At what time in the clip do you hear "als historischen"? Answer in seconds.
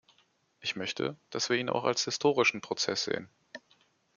1.83-2.59